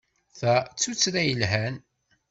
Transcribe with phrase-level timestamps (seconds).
[0.39, 1.75] Ta d tuttra yelhan.